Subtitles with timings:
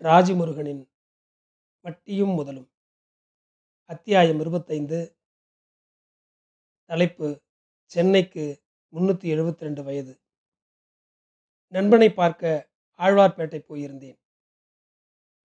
[0.00, 0.82] ராஜிமுருகனின்
[1.84, 2.68] வட்டியும் முதலும்.
[3.90, 4.98] அத்தியாயம் இருபத்தைந்து.
[6.90, 7.28] தலைப்பு
[7.92, 8.44] சென்னைக்கு
[8.92, 10.12] முன்னூற்றி எழுபத்தி ரெண்டு வயது.
[11.74, 14.18] நண்பனை பார்க்க ஆழ்வார்பேட்டை போயிருந்தேன்.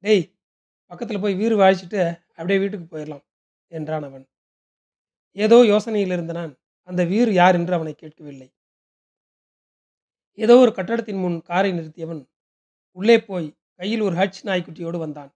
[0.04, 0.24] டேய்
[0.92, 2.02] பக்கத்தில் போய் வீறு வாழிச்சிட்டு
[2.38, 3.26] அப்படியே வீட்டுக்கு போயிடலாம்
[3.72, 4.26] என்றான் அவன்.
[5.38, 6.54] ஏதோ யோசனையில் இருந்த நான்
[6.90, 8.50] அந்த வீர் யார் என்று அவனை கேட்கவில்லை.
[10.38, 12.22] ஏதோ ஒரு கட்டடத்தின் முன் காரை நிறுத்தியவன்
[12.98, 15.36] உள்ளே போய் கையில் ஒரு ஹட்ச் நாய்க்குட்டியோடு வந்தான்.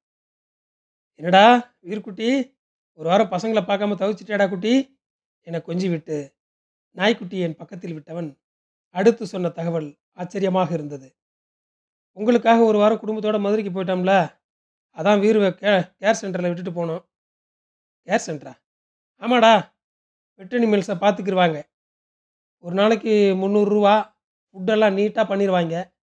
[1.13, 2.55] என்னடா வீர்க்குட்டி
[2.93, 4.99] ஒரு வாரம் பசங்களை பார்க்காம தவிச்சிட்டேடா குட்டி?
[5.41, 6.35] என கொஞ்சி விட்டு.
[6.91, 8.39] நாய்க்குட்டி என் பக்கத்தில் விட்டவன்.
[8.89, 11.15] அடுத்து சொன்ன தகவல் ஆச்சரியமாக இருந்தது.
[12.11, 14.39] உங்களுக்காக ஒரு வாரம் குடும்பத்தோட மதுரைக்கு போயிட்டோம்ல.
[14.95, 17.05] அதான் வீருவை கே கேர் சென்டரில் விட்டுட்டு போனோம்.
[18.05, 18.53] கேர் சென்டரா?
[19.19, 19.73] ஆமாடா.
[20.37, 21.63] வெட்டனி மில்ஸை பார்த்துக்கிருவாங்க.
[22.57, 24.15] ஒரு நாளைக்கு முந்நூறுரூவா
[24.53, 25.95] ஃபுட்டெல்லாம் நீட்டாக பண்ணிடுவாங்க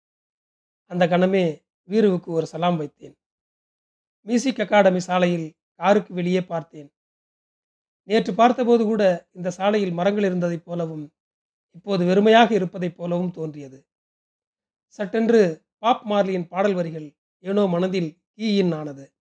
[0.86, 3.16] அந்த கணமே வீருவுக்கு ஒரு சலாம் வைத்தேன்.
[4.20, 6.94] மியூசிக் அகாடமி சாலையில் காருக்கு வெளியே பார்த்தேன்.
[8.04, 11.14] நேற்று பார்த்தபோது கூட இந்த சாலையில் மரங்கள் இருந்ததைப் போலவும்
[11.72, 13.86] இப்போது வெறுமையாக இருப்பதைப் போலவும் தோன்றியது.
[14.86, 19.14] சட்டென்று பாப் மார்லியின் பாடல் வரிகள் ஏனோ மனதில் கீயின் ஆனது.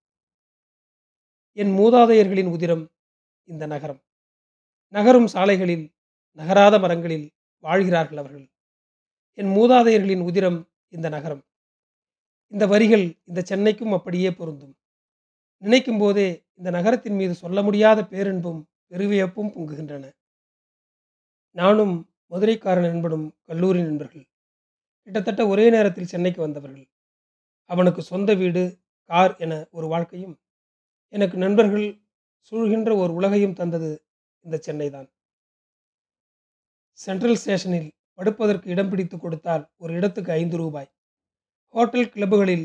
[1.53, 2.91] என் மூதாதையர்களின் உதிரம்
[3.45, 4.01] இந்த நகரம்.
[4.89, 5.93] நகரும் சாலைகளில்
[6.33, 8.51] நகராத மரங்களில் வாழ்கிறார்கள் அவர்கள்.
[9.33, 11.43] என் மூதாதையர்களின் உதிரம் இந்த நகரம்.
[12.53, 14.75] இந்த வரிகள் இந்த சென்னைக்கும் அப்படியே பொருந்தும்.
[15.63, 16.29] நினைக்கும் போதே
[16.59, 20.05] இந்த நகரத்தின் மீது சொல்ல முடியாத பேரன்பும் பெருவியப்பும் பொங்குகின்றன.
[21.57, 21.95] நானும்
[22.27, 24.25] மதுரைக்காரன் என்படும் கல்லூரி நண்பர்கள்.
[25.09, 26.87] கிட்டத்தட்ட ஒரே நேரத்தில் சென்னைக்கு வந்தவர்கள்.
[27.71, 28.63] அவனுக்கு சொந்த வீடு
[29.11, 30.37] கார் என ஒரு வாழ்க்கையும்
[31.15, 31.87] எனக்கு நண்பர்கள்
[32.53, 33.91] சூழ்கின்ற ஒரு உலகையும் தந்தது
[34.45, 35.09] இந்த சென்னை தான்.
[36.99, 40.91] சென்ட்ரல் ஸ்டேஷனில் படுப்பதற்கு இடம் பிடித்து கொடுத்தால் ஒரு இடத்துக்கு ஐந்து ரூபாய்.
[41.75, 42.65] ஹோட்டல் கிளப்புகளில்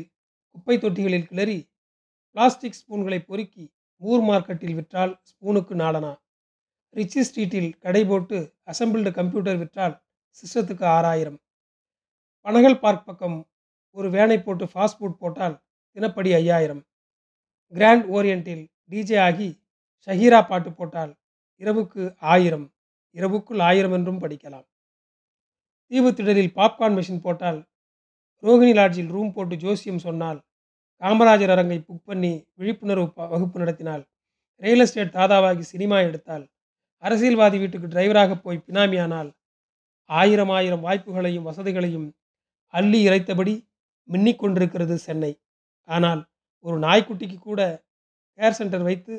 [0.54, 1.58] குப்பை தொட்டிகளில் கிளறி
[2.36, 3.64] பிளாஸ்டிக் ஸ்பூன்களை பொறுக்கி
[4.02, 6.10] ஊர் மார்க்கெட்டில் விற்றால் ஸ்பூனுக்கு நாலனா
[6.96, 9.94] ரிச்சி ஸ்ட்ரீட்டில் கடை போட்டு அசம்பிள்டு கம்ப்யூட்டர் விற்றால்
[10.38, 11.38] சிஸ்டத்துக்கு ஆறாயிரம்.
[12.46, 13.38] பனகல் பார்க் பக்கம்
[13.96, 15.56] ஒரு வேனை போட்டு ஃபாஸ்ட் ஃபுட் போட்டால்
[15.96, 16.82] தினப்படி ஐயாயிரம்.
[17.72, 19.48] கிராண்ட் ஓரியண்டில் டிஜே ஆகி
[20.08, 21.12] ஷஹீரா பாட்டு போட்டால்
[21.60, 22.02] இரவுக்கு
[22.34, 22.66] ஆயிரம்.
[23.16, 24.66] இரவுக்குள் ஆயிரம் என்றும் படிக்கலாம்.
[25.90, 27.60] தீவு திடலில் பாப்கார்ன் மெஷின் போட்டால்
[28.42, 30.38] ரோகிணி லாட்ஜில் ரூம் போட்டு ஜோசியம் சொன்னால்
[31.02, 34.02] காமராஜர் அரங்கை புக் பண்ணி விழிப்புணர்வு வகுப்பு நடத்தினால்
[34.62, 36.44] ரியல் எஸ்டேட் தாதாவாகி சினிமா எடுத்தால்
[37.02, 39.30] அரசியல்வாதி வீட்டுக்கு டிரைவராக போய் பினாமியானால்
[40.10, 42.06] ஆயிரம் ஆயிரம் வாய்ப்புகளையும் வசதிகளையும்
[42.74, 43.54] அள்ளி இறைத்தபடி
[44.08, 45.32] மின்னிக் கொண்டிருக்கிறது சென்னை.
[45.88, 46.22] ஆனால்
[46.64, 47.60] ஒரு நாய்க்குட்டிக்கு கூட
[48.38, 49.14] கேர் சென்டர் வைத்து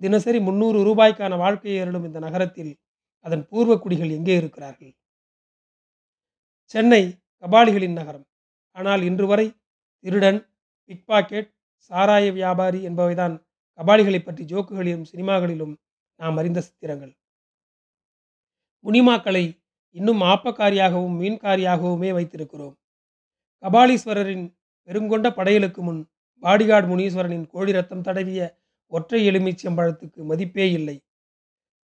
[0.00, 2.72] தினசரி முந்நூறு ரூபாய்க்கான வாழ்க்கையை அருளும் இந்த நகரத்தில்
[3.26, 4.92] அதன் பூர்வ குடிகள் எங்கே இருக்கிறார்கள்?
[6.74, 7.02] சென்னை
[7.42, 8.26] கபாலிகளின் நகரம்.
[8.76, 9.46] ஆனால் இன்று வரை
[10.04, 10.38] திருடன்
[10.90, 11.48] பிக் பாக்கெட்
[11.90, 13.34] சாராய வியாபாரி என்பவைதான்
[13.78, 15.74] கபாலிகளை பற்றி ஜோக்குகளிலும் சினிமாகளிலும்
[16.20, 17.12] நாம் அறிந்த சித்திரங்கள்.
[18.84, 19.44] முனிமாக்களை
[19.96, 22.74] இன்னும் ஆப்பக்காரியாகவும் மீன்காரியாகவுமே வைத்திருக்கிறோம்.
[23.62, 24.44] கபாலீஸ்வரரின்
[24.88, 26.00] பெருங்கொண்ட படையலுக்கு முன்
[26.42, 28.40] பாடிகார்டு முனீஸ்வரனின் கோழி ரத்தம் தடவிய
[28.92, 30.96] ஒற்றை எலுமிச்சம்பழத்துக்கு மதிப்பே இல்லை.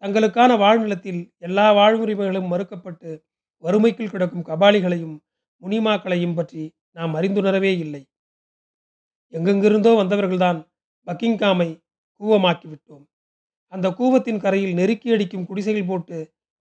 [0.03, 3.09] தங்களுக்கான வாழ்நிலத்தில் எல்லா வாழ்வுரிமைகளும் மறுக்கப்பட்டு
[3.63, 5.15] வறுமைக்குள் கிடக்கும் கபாலிகளையும்
[5.61, 8.03] முனிமாக்களையும் பற்றி நாம் அறிந்துணரவே இல்லை.
[9.33, 10.59] எங்கெங்கிருந்தோ வந்தவர்கள்தான்
[11.07, 11.69] பக்கிங்காமை
[12.21, 13.03] கூவமாக்கிவிட்டோம்.
[13.73, 16.17] அந்த கூவத்தின் கரையில் நெருக்கி அடிக்கும் குடிசைகள் போட்டு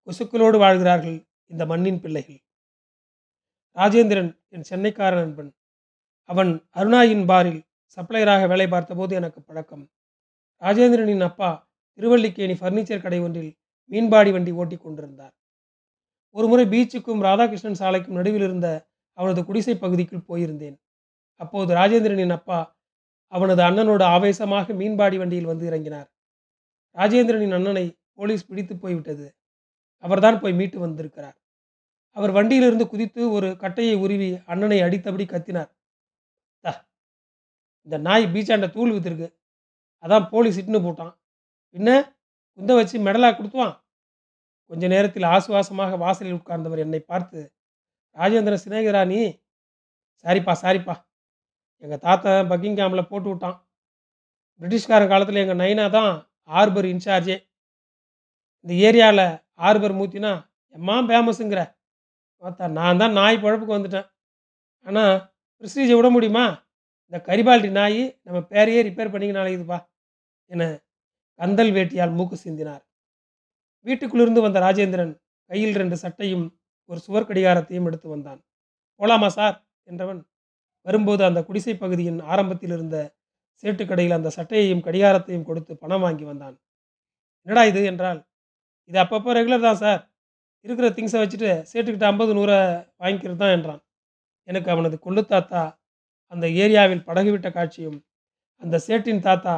[0.07, 2.41] கொசுக்களோடு வாழ்கிறார்கள் இந்த மண்ணின் பிள்ளைகள்.
[3.77, 5.51] ராஜேந்திரன் என் சென்னைக்கார நண்பன்
[6.31, 7.61] அவன் அருணாயின் பாரில்
[7.97, 9.85] சப்ளையராக வேலை பார்த்தபோது எனக்கு பழக்கம்.
[10.63, 11.51] ராஜேந்திரனின் அப்பா
[11.99, 13.53] திருவல்லிக்கேணி ஃபர்னிச்சர் கடை ஒன்றில்
[13.91, 15.35] மீன்பாடி வண்டி ஓட்டிக் கொண்டிருந்தார்.
[16.35, 20.77] ஒருமுறை பீச்சுக்கும் ராதாகிருஷ்ணன் சாலைக்கும் நடுவில் இருந்த அவனது குடிசை பகுதிக்குள் போயிருந்தேன்.
[21.37, 22.59] அப்போது ராஜேந்திரனின் அப்பா
[23.27, 26.09] அவனது அண்ணனோடு ஆவேசமாக மீன்பாடி வண்டியில் வந்து இறங்கினார்.
[26.97, 29.27] ராஜேந்திரனின் அண்ணனை போலீஸ் பிடித்து போய்விட்டது.
[29.99, 31.37] அவர்தான் போய் மீட்டு வந்திருக்கிறார்.
[32.11, 35.71] அவர் வண்டியிலிருந்து குதித்து ஒரு கட்டையை உருவி அண்ணனை அடித்தபடி கத்தினார்.
[36.65, 36.87] த
[37.87, 39.29] இந்த நாய் பீச்சாண்ட தூள் வித்துருக்கு.
[40.05, 41.15] அதான் போலீஸ் இட்டுன்னு போட்டான்.
[41.71, 41.91] என்ன
[42.59, 43.75] குந்த வச்சு மெடலாக கொடுத்துவான்.
[44.71, 47.41] கொஞ்ச நேரத்தில் ஆசுவாசமாக வாசலில் உட்கார்ந்தவர் என்னை பார்த்து
[48.17, 49.21] ராஜேந்திர சிநேகிதரா நீ?
[50.25, 50.95] சாரிப்பா சாரிப்பா.
[51.83, 53.57] எங்கள் தாத்தா பக்கிங்காமில் போட்டு விட்டான்.
[54.61, 56.13] பிரிட்டிஷ்காரன் காலத்தில் எங்கள் நைனா தான்
[56.61, 57.37] ஆர்பர் இன்சார்ஜே.
[58.65, 59.27] இந்த ஏரியாவில்
[59.69, 60.33] ஆர்பர் மூத்தினா
[60.77, 61.63] எம்மா ஃபேமஸுங்கிற.
[62.43, 64.09] பார்த்தா நான் தான் நாய் பழப்புக்கு வந்துட்டேன்.
[64.87, 65.13] ஆனால்
[65.63, 66.47] ப்ரெஸ்டீஜை விட முடியுமா?
[67.07, 69.79] இந்த கரிபால்டி நாய் நம்ம பேரையே ரிப்பேர் பண்ணிக்க இதுப்பா
[70.51, 70.63] என
[71.41, 72.84] கந்தல் வேட்டியால் மூக்கு சிந்தினார்.
[73.87, 75.13] வீட்டுக்குள்ளிருந்து வந்த ராஜேந்திரன்
[75.51, 76.47] கையில் ரெண்டு சட்டையும்
[76.91, 78.41] ஒரு சுவர் கடிகாரத்தையும் எடுத்து வந்தான்.
[79.01, 79.57] போலாமா சார்?
[79.89, 80.21] என்றவன்
[80.87, 82.97] வரும்போது அந்த குடிசை பகுதியின் ஆரம்பத்தில் இருந்த
[83.63, 86.57] சேட்டு கடையில் அந்த சட்டையையும் கடிகாரத்தையும் கொடுத்து பணம் வாங்கி வந்தான்.
[87.47, 87.85] என்னடா இது?
[87.85, 88.21] என்றால்
[88.91, 90.03] இது அப்பப்போ ரெகுலர் தான் சார்.
[90.65, 92.59] இருக்கிற திங்ஸை வச்சுட்டு சேட்டுக்கிட்ட ஐம்பது நூறை
[93.01, 93.81] வாங்கிக்கிறது தான் என்றான்.
[94.49, 95.63] எனக்கு அவனது கொள்ளு தாத்தா
[96.33, 97.99] அந்த ஏரியாவில் படகு விட்ட காட்சியும்
[98.63, 99.55] அந்த சேட்டின் தாத்தா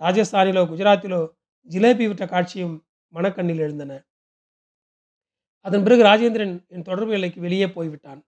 [0.00, 1.20] ராஜஸ்தானிலோ குஜராத்திலோ
[1.68, 2.76] ஜிலேபி விட்ட காட்சியும்
[3.14, 3.92] மனக்கண்ணில் எழுந்தன.
[5.66, 8.20] அதன் பிறகு ராஜேந்திரன் என் தொடர்பு எல்லைக்கு வெளியே போய்விட்டான்.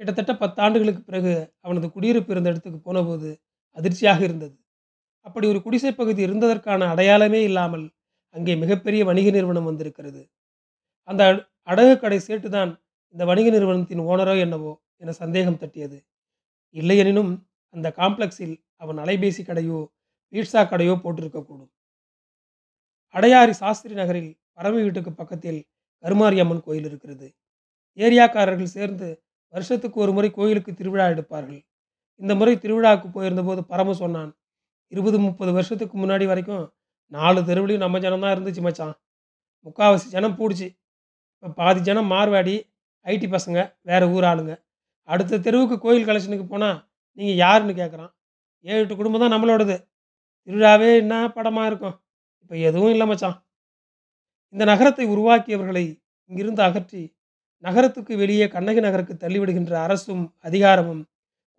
[0.00, 1.32] கிட்டத்தட்ட பத்தாண்டுகளுக்கு பிறகு
[1.66, 3.28] அவனது குடியிருப்பு இருந்த இடத்துக்கு போனபோது
[3.76, 4.56] அதிர்ச்சியாக இருந்தது.
[5.26, 7.86] அப்படி ஒரு குடிசை பகுதி இருந்ததற்கான அடையாளமே இல்லாமல்
[8.34, 10.22] அங்கே மிகப்பெரிய வணிக நிறுவனம் வந்திருக்கிறது.
[11.08, 11.22] அந்த
[11.72, 12.70] அடகு கடை சேட்டு தான்
[13.14, 14.72] இந்த வணிக நிறுவனத்தின் ஓனரோ என்னவோ
[15.02, 15.98] என சந்தேகம் தட்டியது.
[16.74, 17.32] இல்லையெனினும்
[17.74, 19.78] அந்த காம்ப்ளெக்ஸில் அவன் அலைபேசி கடையோ
[20.32, 21.70] பீட்சா கடையோ போட்டிருக்கக்கூடும்.
[23.14, 25.60] அடையாறு சாஸ்திரி நகரில் பறவை வீட்டுக்கு பக்கத்தில்
[26.04, 27.26] கருமாரியம்மன் கோயில் இருக்கிறது.
[27.98, 29.08] ஏரியாக்காரர்கள் சேர்ந்து
[29.54, 31.60] வருஷத்துக்கு ஒரு முறை கோயிலுக்கு திருவிழா எடுப்பார்கள்.
[32.22, 34.30] இந்த முறை திருவிழாவுக்கு போயிருந்தபோது பரம சொன்னான்
[34.92, 36.64] இருபது முப்பது வருஷத்துக்கு முன்னாடி வரைக்கும்
[37.12, 38.94] நாலு தெருவிலையும் நம்ம ஜனம் தான் இருந்துச்சு மச்சான்.
[39.66, 40.68] முக்கால்வாசி ஜனம் பூடிச்சு.
[41.34, 42.54] இப்போ பாதி ஜனம் மார்வாடி
[43.06, 43.58] ஐடி பசங்க
[43.88, 44.54] வேறு ஊர் ஆளுங்க.
[45.08, 46.78] அடுத்த தெருவுக்கு கோயில் கலெக்ஷனுக்கு போனால்
[47.18, 48.10] நீங்கள் யாருன்னு கேட்குறான்
[48.64, 49.76] ஏழு எட்டு குடும்பம் தான் நம்மளோடது.
[50.48, 51.96] திருவிழாவே என்ன படமாக இருக்கும்?
[52.50, 53.34] இப்போ எதுவும் இல்லை மச்சான்.
[54.54, 55.82] இந்த நகரத்தை உருவாக்கியவர்களை
[56.30, 57.00] இங்கிருந்து அகற்றி
[57.64, 61.02] நகரத்துக்கு வெளியே கண்ணகி நகருக்கு தள்ளிவிடுகின்ற அரசும் அதிகாரமும்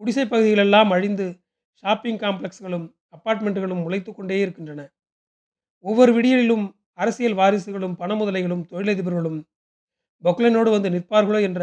[0.02, 1.28] குடிசை பகுதிகளெல்லாம் அழிந்து
[1.84, 4.82] ஷாப்பிங் காம்ப்ளெக்ஸ்களும் அப்பார்ட்மெண்ட்டுகளும் முளைத்து கொண்டே இருக்கின்றன.
[5.86, 9.40] ஒவ்வொரு விடியலிலும் அரசியல் வாரிசுகளும் பண முதலைகளும் தொழிலதிபர்களும்
[10.24, 11.62] பொக்லனோடு வந்து நிற்பார்களோ என்ற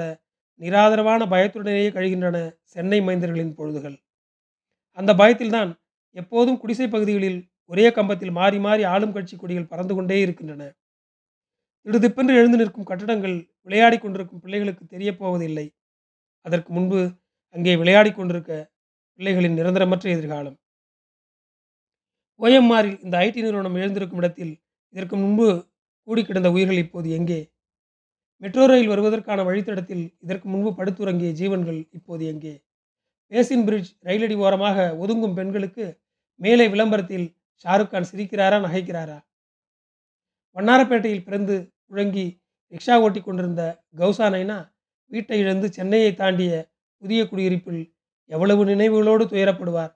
[0.60, 2.36] நிராதரவான பயத்துடனேயே கழிகின்றன
[2.74, 3.98] சென்னை மைந்தர்களின் பொழுதுகள்.
[4.98, 5.72] அந்த பயத்தில்தான்
[6.16, 7.40] எப்போதும் குடிசை பகுதிகளில்
[7.70, 10.62] ஒரே கம்பத்தில் மாறி மாறி ஆளும் கட்சி கொடிகள் பறந்து கொண்டே இருக்கின்றன.
[11.86, 13.36] திடுதிப்பென்று எழுந்து நிற்கும் கட்டடங்கள்
[13.66, 15.66] விளையாடி கொண்டிருக்கும் பிள்ளைகளுக்கு தெரியப்போவதில்லை
[16.46, 17.00] அதற்கு முன்பு
[17.54, 18.52] அங்கே விளையாடி கொண்டிருக்க
[19.18, 20.56] பிள்ளைகளின் நிரந்தரமற்ற எதிர்காலம்.
[22.40, 24.54] ஓஎம்ஆரில் இந்த ஐடி நிறுவனம் எழுந்திருக்கும் இடத்தில்
[24.94, 25.46] இதற்கு முன்பு
[26.08, 27.40] கூடி கிடந்த உயிர்கள் இப்போது எங்கே?
[28.42, 32.54] மெட்ரோ ரயில் வருவதற்கான வழித்தடத்தில் இதற்கு முன்பு படுத்துறங்கிய ஜீவன்கள் இப்போது எங்கே?
[33.32, 35.84] பேசின் பிரிட்ஜ் ரயிலடி ஓரமாக ஒதுங்கும் பெண்களுக்கு
[36.40, 37.26] மேலே விளம்பரத்தில்
[37.64, 39.18] ஷாருக் கான் சிரிக்கிறாரா நகைக்கிறாரா?
[40.56, 41.54] வண்ணாரப்பேட்டையில் பிறந்து
[41.90, 42.26] முழங்கி
[42.72, 43.62] ரிக்ஷா ஓட்டி கொண்டிருந்த
[43.96, 44.70] கௌசா நைனா
[45.10, 46.52] வீட்டை இழந்து சென்னையை தாண்டிய
[47.02, 47.82] புதிய குடியிருப்பில்
[48.30, 49.92] எவ்வளவு நினைவுகளோடு துயரப்படுவார்?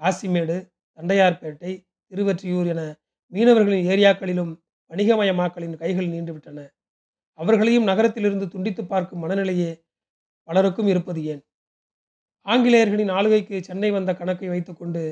[0.00, 0.56] காசிமேடு
[0.98, 1.72] தண்டையார்பேட்டை
[2.12, 2.82] திருவற்றியூர் என
[3.32, 4.52] மீனவர்களின் ஏரியாக்களிலும்
[4.90, 6.68] வணிகமயமாக்கலின் கைகள் நீண்டுவிட்டன.
[7.38, 9.70] அவர்களையும் நகரத்திலிருந்து துண்டித்து பார்க்கும் மனநிலையே
[10.48, 11.42] பலருக்கும் இருப்பது ஏன்?
[12.46, 15.02] ஆங்கிலேயர்களின் ஆளுகைக்கு சென்னை வந்த கணக்கை வைத்துக்கொண்டு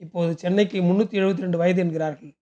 [0.00, 2.32] இப்போது சென்னைக்கு முன்னூற்றி எழுபத்தி ரெண்டு வயது என்கிறார்கள்.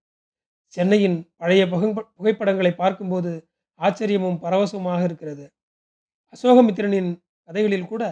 [0.75, 3.31] சென்னையின் பழைய புகை புகைப்படங்களை பார்க்கும்போது
[3.81, 5.45] ஆச்சரியமும் பரவசமாக இருக்கிறது.
[6.35, 7.11] அசோகமித்திரனின்
[7.49, 8.03] கதைகளில் கூட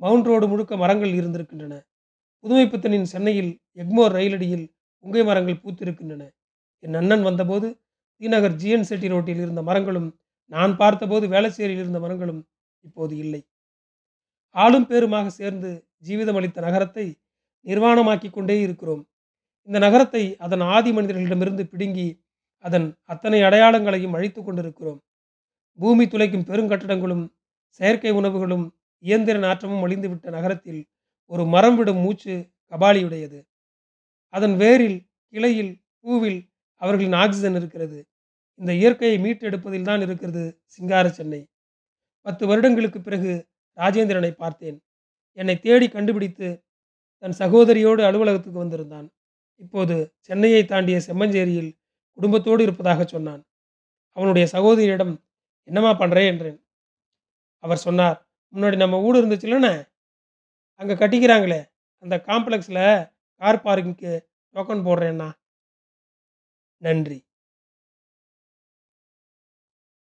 [0.00, 1.74] மவுண்ட் ரோடு முழுக்க மரங்கள் இருந்திருக்கின்றன.
[2.44, 4.66] புதுமைப்புத்தனின் சென்னையில் எக்மோர் ரயிலடியில்
[5.04, 6.22] புங்கை மரங்கள் பூத்திருக்கின்றன.
[6.84, 7.68] என் அண்ணன் வந்தபோது
[8.20, 10.08] தீநகர் ஜிஎன் செட்டி ரோட்டில் இருந்த மரங்களும்
[10.50, 12.40] நான் பார்த்தபோது வேளச்சேரியில் இருந்த மரங்களும்
[12.84, 13.40] இப்போது இல்லை.
[14.56, 15.70] ஆளும் பேருமாக சேர்ந்து
[16.06, 17.06] ஜீவிதம் அளித்த நகரத்தை
[17.66, 19.02] நிர்வாணமாக்கி கொண்டே இருக்கிறோம்.
[19.68, 22.08] இந்த நகரத்தை அதன் ஆதி மனிதர்களிடமிருந்து பிடுங்கி
[22.64, 25.00] அதன் அத்தனை அடையாளங்களையும் அழித்து கொண்டிருக்கிறோம்.
[25.78, 27.24] பூமி துளைக்கும் பெருங்கட்டடங்களும்
[27.66, 28.66] செயற்கை உணவுகளும்
[28.98, 30.88] இயந்திர நாற்றமும் அழிந்துவிட்ட நகரத்தில்
[31.26, 32.34] ஒரு மரம் விடும் மூச்சு
[32.70, 33.40] கபாலியுடையது.
[34.34, 34.98] அதன் வேரில்
[35.32, 36.40] கிளையில் பூவில்
[36.74, 37.98] அவர்களின் ஆக்சிஜன் இருக்கிறது.
[38.60, 41.40] இந்த இயற்கையை மீட்டெடுப்பதில் தான் இருக்கிறது சிங்கார சென்னை.
[42.26, 43.32] பத்து வருடங்களுக்கு பிறகு
[43.76, 44.78] ராஜேந்திரனை பார்த்தேன்.
[45.32, 46.48] என்னை தேடி கண்டுபிடித்து
[47.22, 49.08] தன் சகோதரியோடு அலுவலகத்துக்கு வந்திருந்தான்.
[49.56, 51.70] இப்போது சென்னையை தாண்டிய செம்மஞ்சேரியில்
[52.18, 53.42] குடும்பத்தோடு இருப்பதாக சொன்னான்.
[54.16, 55.14] அவனுடைய சகோதரியிடம்
[55.68, 56.58] என்னம்மா பண்ணுறே என்றேன்.
[57.64, 58.18] அவர் சொன்னார்
[58.54, 59.74] முன்னாடி நம்ம ஊடு இருந்துச்சுலண்ணே
[60.80, 61.60] அங்கே கட்டிக்கிறாங்களே
[62.04, 62.84] அந்த காம்ப்ளெக்ஸில்
[63.40, 64.12] கார் பார்க்கிங்க்கு
[64.54, 65.28] டோக்கன் போடுறேன்னா
[66.82, 67.18] நன்றி.